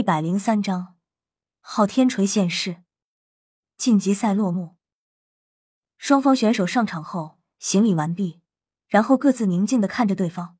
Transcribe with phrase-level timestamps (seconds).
[0.00, 0.96] 一百零三章，
[1.60, 2.82] 昊天锤现世。
[3.76, 4.78] 晋级赛落幕，
[5.98, 8.40] 双方选手上场后行礼完毕，
[8.88, 10.56] 然后各自宁静的看着对方，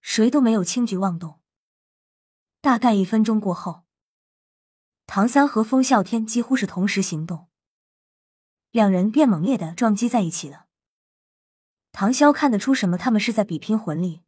[0.00, 1.42] 谁都没有轻举妄动。
[2.62, 3.84] 大概一分钟过后，
[5.04, 7.50] 唐三和风啸天几乎是同时行动，
[8.70, 10.64] 两人便猛烈的撞击在一起了。
[11.92, 12.96] 唐潇看得出什么？
[12.96, 14.22] 他们是在比拼魂力，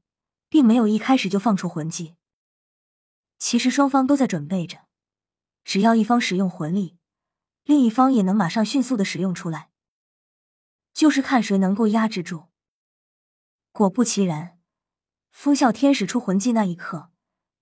[0.50, 2.16] 并没有一开始就放出魂技。
[3.38, 4.86] 其实双方都在准备着，
[5.64, 6.96] 只要一方使用魂力，
[7.64, 9.70] 另一方也能马上迅速的使用出来，
[10.94, 12.46] 就是看谁能够压制住。
[13.72, 14.58] 果不其然，
[15.30, 17.10] 风啸天使出魂技那一刻，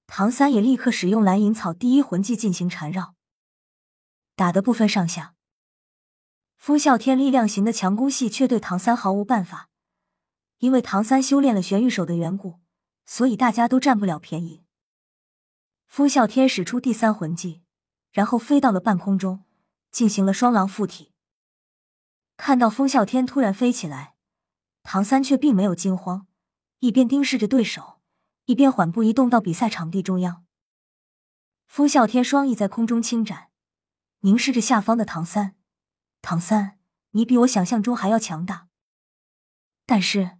[0.06, 3.16] 唐三也立刻使用蓝银草第一魂技进行缠绕，
[4.36, 5.34] 打得不分上下。
[6.56, 9.68] 风啸天力量型的强攻系却对唐三毫无办法，
[10.58, 12.60] 因为唐三修炼了玄玉手的缘故，
[13.04, 14.63] 所以大家都占不了便宜。
[15.86, 17.62] 风啸天使出第三魂技，
[18.10, 19.44] 然后飞到了半空中，
[19.90, 21.12] 进行了双狼附体。
[22.36, 24.16] 看到风啸天突然飞起来，
[24.82, 26.26] 唐三却并没有惊慌，
[26.80, 28.00] 一边盯视着对手，
[28.46, 30.44] 一边缓步移动到比赛场地中央。
[31.66, 33.50] 风啸天双翼在空中轻展，
[34.20, 35.56] 凝视着下方的唐三
[36.20, 36.78] ：“唐三，
[37.12, 38.68] 你比我想象中还要强大。
[39.86, 40.38] 但是，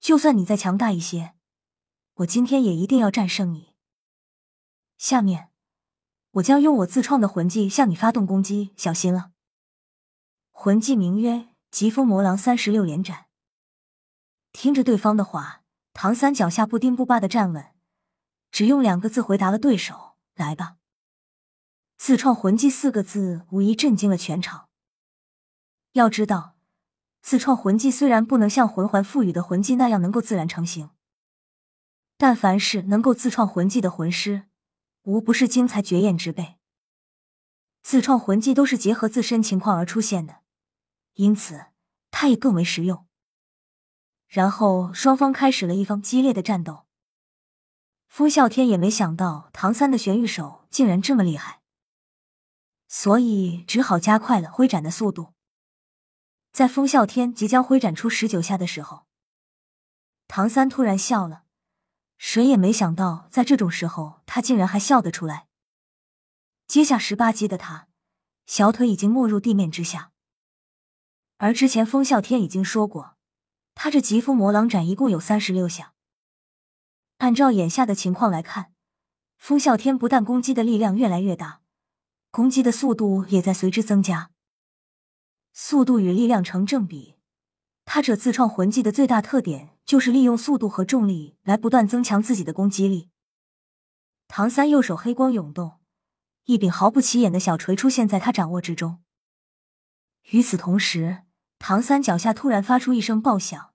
[0.00, 1.34] 就算你再强大一些，
[2.14, 3.69] 我今天也一定要战胜你。”
[5.00, 5.48] 下面，
[6.32, 9.32] 我将用我自创的魂技向你发动攻击，小心了。
[10.50, 13.24] 魂技名曰“疾风魔狼三十六连斩”。
[14.52, 15.62] 听着对方的话，
[15.94, 17.72] 唐三脚下不丁不扒的站稳，
[18.52, 20.76] 只用两个字回答了对手：“来吧。”
[21.96, 24.68] 自创魂技四个字无疑震惊了全场。
[25.92, 26.56] 要知道，
[27.22, 30.90] 自创魂技虽然不能像魂环赋予的魂技那样能够自然成型，
[32.18, 34.49] 但凡是能够自创魂技的魂师。
[35.02, 36.58] 无不是精才绝艳之辈，
[37.82, 40.42] 自创魂技都是结合自身情况而出现的，
[41.14, 41.66] 因此
[42.10, 43.06] 他也更为实用。
[44.28, 46.86] 然后双方开始了一方激烈的战斗。
[48.06, 51.62] 风啸天也没想到唐三的玄玉手竟然这么厉害，
[52.88, 55.34] 所以只好加快了挥斩的速度。
[56.52, 59.06] 在风啸天即将挥斩出十九下的时候，
[60.26, 61.44] 唐三突然笑了。
[62.22, 65.46] 谁也没想到，在这种时候，他竟然还笑得出来。
[66.66, 67.88] 接下十八击的他，
[68.46, 70.12] 小腿已经没入地面之下。
[71.38, 73.16] 而之前风啸天已经说过，
[73.74, 75.94] 他这疾风魔狼斩一共有三十六下。
[77.16, 78.74] 按照眼下的情况来看，
[79.38, 81.62] 风啸天不但攻击的力量越来越大，
[82.30, 84.30] 攻击的速度也在随之增加。
[85.54, 87.16] 速度与力量成正比，
[87.92, 89.76] 他这自创魂技的最大特点。
[89.84, 93.10] 就是利用速度和重力来不断增强自己的攻击力。
[94.28, 95.80] 唐三右手黑光涌动，
[96.44, 99.02] 一柄毫不起眼的小锤出现在他掌握之中。
[100.30, 101.24] 与此同时，
[101.58, 103.74] 唐三脚下突然发出一声爆响，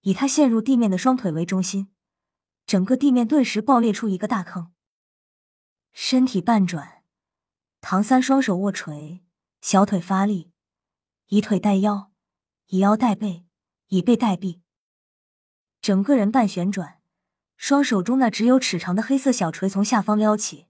[0.00, 1.92] 以他陷入地面的双腿为中心，
[2.66, 4.72] 整个地面顿时爆裂出一个大坑。
[5.92, 7.04] 身体半转，
[7.80, 9.22] 唐三双手握锤，
[9.60, 10.50] 小腿发力，
[11.28, 12.10] 以腿带腰，
[12.66, 13.43] 以腰带背，
[13.94, 14.58] 以背带毙。
[15.80, 17.00] 整个人半旋转，
[17.56, 20.66] 双手中那只有尺长的黑色小锤从下方撩起，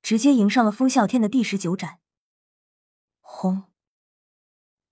[0.00, 1.98] 直接迎上了风啸天的第十九斩。
[3.20, 3.64] 轰！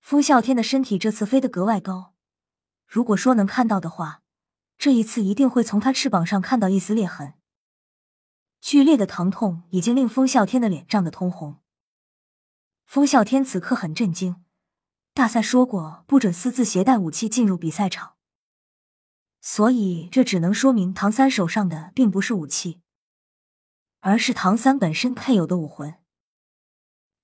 [0.01, 2.15] 风啸天的身体这次飞得格外高，
[2.87, 4.23] 如果说能看到的话，
[4.77, 7.35] 这一次一定会从他翅膀上看到一丝裂痕。
[8.61, 11.59] 剧烈的疼痛已经令风啸天的脸涨得通红。
[12.85, 14.43] 风啸天此刻很震惊，
[15.19, 18.15] 大赛说过不准私自携带武器进入比赛场。
[19.41, 22.83] 所以，这只能说明唐三手上的并不是武器，
[23.99, 25.97] 而是唐三本身配有的武魂。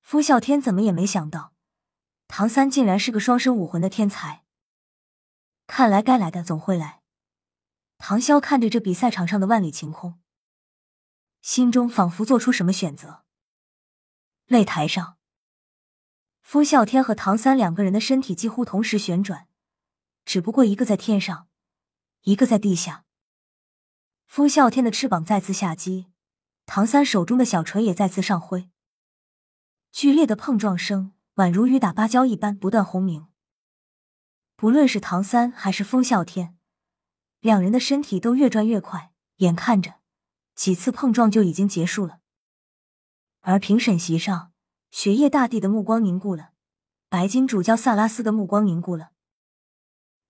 [0.00, 1.53] 风啸天怎么也没想到，
[2.27, 4.43] 唐三竟然是个双生武魂的天才。
[5.69, 7.00] 看来该来的总会来。
[7.99, 10.21] 唐潇看着这比赛场上的万里晴空，
[11.41, 13.23] 心中仿佛做出什么选择。
[14.49, 15.13] 擂台上，
[16.44, 19.49] 风啸天和唐三两个人的身体几乎同时旋转，
[20.26, 21.49] 只不过一个在天上。
[22.20, 23.05] 一个在地下，
[24.26, 26.06] 风啸天的翅膀再次下击，
[26.64, 28.70] 唐三手中的小锤也再次上挥。
[29.91, 33.26] 剧烈的碰撞声宛如雨打芭蕉一般不断轰鸣。
[34.55, 36.56] 不论是唐三还是风啸天，
[37.40, 39.97] 两人的身体都越转越快，眼看着
[40.55, 42.20] 几次碰撞就已经结束了。
[43.40, 44.53] 而评审席上，
[44.96, 46.52] 雪夜大帝的目光凝固了，
[47.08, 49.11] 白金主教萨拉斯的目光凝固了。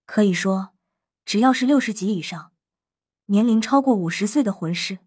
[0.06, 0.74] 可以说。
[1.26, 2.54] 只要是六十级以上，
[3.26, 5.00] 年龄超过五十岁的魂师，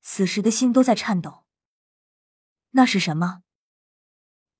[0.00, 1.44] 此时的心都在颤抖。
[2.70, 3.42] 那是什么？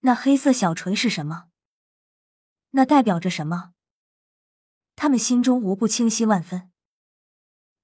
[0.00, 1.48] 那黑色小锤是什么？
[2.70, 3.72] 那代表着什么？
[4.94, 6.70] 他们心中无不清晰万分。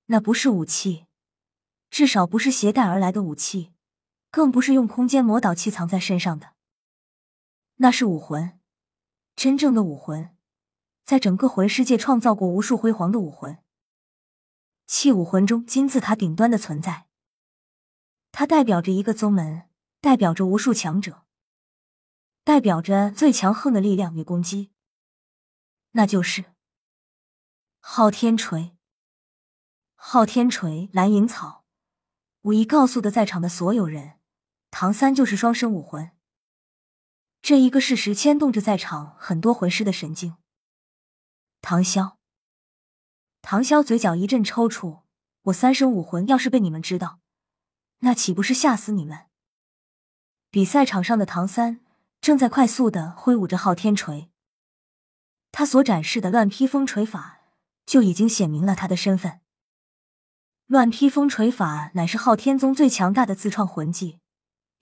[0.07, 1.07] 那不是武器，
[1.91, 3.74] 至少不是携带而来的武器，
[4.35, 6.55] 更不是用空间魔导器藏在身上的。
[7.77, 8.59] 那是武魂，
[9.37, 10.37] 真正的武魂，
[11.05, 13.63] 在整个魂世界创造过无数辉煌的武魂，
[14.89, 17.07] 器武魂中金字塔顶端的存在。
[18.33, 19.69] 它代表着一个宗门，
[20.01, 21.23] 代表着无数强者，
[22.43, 24.73] 代表着最强横的力量与攻击。
[25.93, 26.47] 那就是
[27.79, 28.77] 昊天锤。
[29.95, 31.65] 昊天锤，蓝银草，
[32.43, 34.19] 无疑告诉的在场的所有人，
[34.85, 36.11] 唐三就是双生武魂。
[37.41, 40.37] 这一个事实牵动着在场很多魂师的神经。
[41.63, 42.17] 唐潇，
[43.41, 45.01] 唐潇嘴角一阵抽搐。
[45.45, 47.19] 我三生武魂要是被你们知道，
[48.01, 49.21] 那岂不是吓死你们？
[50.51, 51.81] 比赛场上的唐三
[52.21, 54.29] 正在快速的挥舞着昊天锤，
[55.51, 57.41] 他所展示的乱披风锤法
[57.87, 59.41] 就已经显明了他的身份。
[60.67, 64.19] 乱披风锤法乃是昊天宗最强大的自创魂技，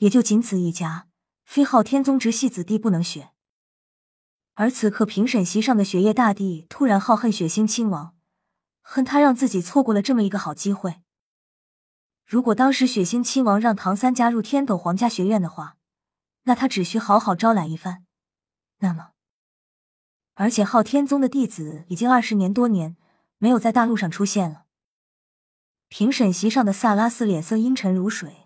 [0.02, 1.06] 也就仅此一家，
[1.44, 3.30] 非昊天宗直系子弟不能学。
[4.54, 8.16] 而此刻评审席上的雪夜大帝突然好恨雪星亲王，
[8.80, 10.96] 恨他让自己错过了这么一个好机会。
[12.26, 15.76] 如果当时雪星亲王让唐三加入天斗皇家学院的话，
[16.42, 18.04] 那他只需好好招揽一番。
[18.78, 19.10] 那么，
[20.34, 22.96] 而且昊天宗的弟子已经二十年多年
[23.38, 24.64] 没有在大陆上出现了。
[25.86, 28.41] 评审席上的萨拉斯脸色阴沉如水。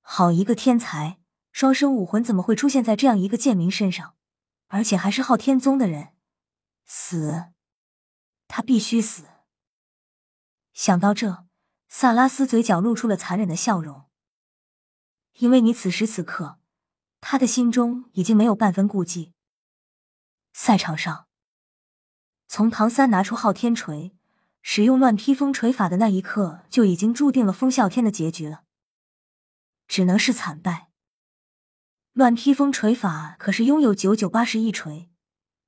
[0.00, 1.18] 好一个天才！
[1.52, 4.16] 双生武魂怎么会出现在这样一个贱民身上？
[4.68, 6.14] 而且还是昊天宗的人！
[6.84, 7.52] 死！
[8.48, 9.24] 他必须死！
[10.72, 11.46] 想到这，
[11.88, 14.04] 萨拉斯嘴角露出了残忍的笑容。
[15.38, 16.58] 因为你此时此刻，
[17.20, 19.32] 他的心中已经没有半分顾忌。
[20.52, 21.26] 赛场上，
[22.46, 24.16] 从唐三拿出昊天锤。
[24.62, 28.64] 使用乱披风锤法的那一刻，就已经注定了风啸天的结局了，
[29.90, 30.88] 只能是惨败。
[32.12, 35.10] 乱披风锤法可是拥有九九八十一锤，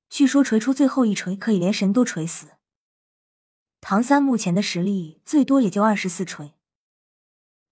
[0.09, 2.51] 据说锤出最后一锤可以连神都锤死。
[3.81, 6.53] 唐三目前的实力最多也就二十四锤，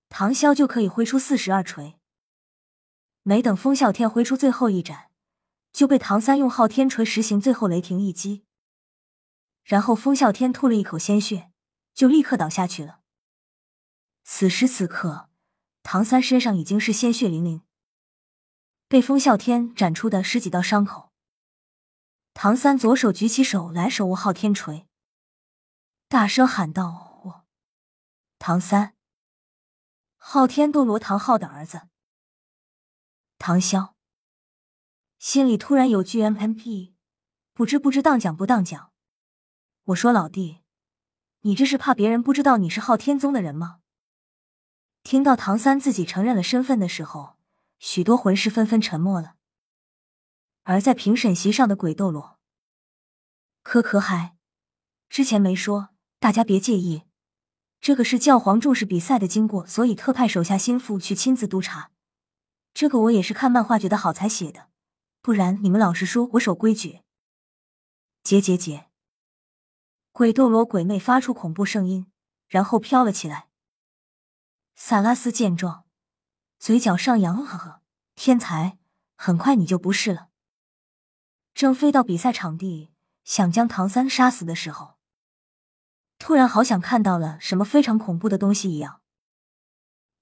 [0.10, 1.98] 唐潇就可以挥出四十二锤。
[3.24, 5.10] 没等风啸天挥出最后一斩，
[5.72, 8.44] 就被唐三用昊天锤实行最后雷霆一击。
[9.64, 11.54] 然后风啸天吐了一口鲜血，
[11.94, 13.00] 就立刻倒下去了。
[14.26, 15.30] 此时此刻，
[15.84, 17.62] 唐三身上已经是鲜血淋淋，
[18.88, 21.12] 被风啸天斩出的十几道伤口。
[22.34, 24.88] 唐三左手举起手来，手握昊天锤，
[26.08, 27.46] 大声喊道：“我，
[28.40, 28.96] 唐三，
[30.16, 31.90] 昊天斗罗唐昊的儿子。”
[33.38, 33.94] 唐潇
[35.18, 36.96] 心里突然有句 M M P，
[37.54, 38.94] 不知不知当讲不当讲。
[39.86, 40.62] 我说老弟，
[41.42, 43.81] 你这是怕别人不知道你是昊天宗的人吗？
[45.04, 47.38] 听到唐三自己承认了身份的时候，
[47.80, 49.36] 许多魂师纷纷沉默了。
[50.64, 52.40] 而在评审席上的鬼斗罗，
[53.64, 54.36] 可可海
[55.10, 55.90] 之前没说，
[56.20, 57.04] 大家别介意，
[57.80, 61.92] 这个是教皇重视比赛的经过，所以特派手下心腹去亲自督查。
[62.74, 64.70] 这个我也是看漫画觉得好才写的，
[65.22, 67.02] 不然你们老实说，我守规矩。
[68.24, 68.88] 结结结。
[70.12, 72.12] 鬼斗罗鬼魅发出恐怖声音，
[72.48, 73.51] 然后飘了起来。
[74.84, 75.86] 萨拉斯见状，
[76.58, 77.84] 嘴角上扬，呵呵，
[78.16, 78.80] 天才，
[79.16, 80.30] 很快你就不是了。
[81.54, 82.92] 正飞到比赛场地，
[83.24, 84.98] 想将唐三杀死的时候，
[86.18, 89.04] 突然好像看到了什么非常恐怖的东西一样，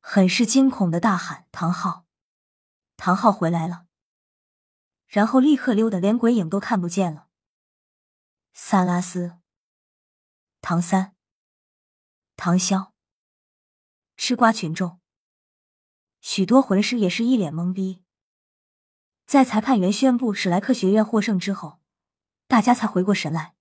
[0.02, 2.06] 很是惊恐的大喊：“唐昊，
[2.98, 3.86] 唐昊回来了！”
[5.08, 7.30] 然后立刻溜的连鬼影都看不见了。
[8.54, 9.40] 萨拉斯。
[10.60, 11.16] 唐三、
[12.36, 12.89] 唐潇，
[14.20, 15.00] 吃瓜群众，
[16.20, 18.04] 许多魂师也是一脸懵逼。
[19.26, 21.80] 在裁判员宣布史莱克学院获胜之后，
[22.46, 23.56] 大家才回过神来。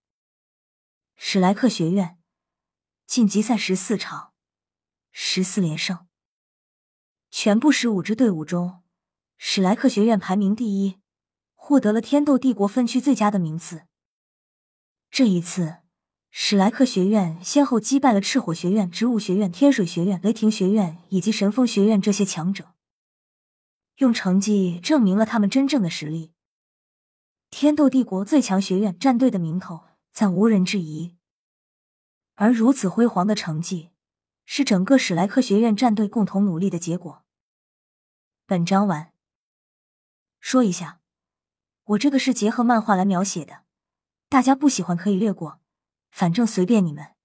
[1.14, 2.18] 史莱克学院
[3.06, 4.32] 晋级赛十四场，
[5.12, 6.08] 十四连胜，
[7.30, 8.82] 全部十五支队伍中，
[9.36, 10.98] 史莱克学院排名第一，
[11.54, 13.86] 获得了天斗帝国分区最佳的名次。
[15.08, 15.87] 这一次。
[16.40, 22.74] 史莱克学院先后击败了赤火学院、植物学院、天水学院、雷霆学院以及神风学院这些强者，
[23.96, 26.32] 用成绩证明了他们真正的实力。
[27.50, 31.16] 天斗帝国最强学院战队的名头暂无人质疑。
[32.36, 33.90] 而如此辉煌的成绩，
[34.46, 37.24] 是整个史莱克学院战队共同努力的结果。
[38.46, 39.12] 本章完。
[40.38, 41.00] 说一下，
[41.82, 43.64] 我这个是结合漫画来描写的，
[44.28, 45.60] 大家不喜欢可以略过，
[46.10, 47.17] 反正随便你们。